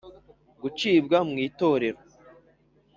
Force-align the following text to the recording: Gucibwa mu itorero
Gucibwa 0.61 1.17
mu 1.29 1.35
itorero 1.47 1.99